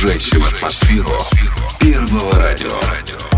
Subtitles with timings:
[0.00, 1.10] Погружайте в атмосферу
[1.80, 3.37] первого радио.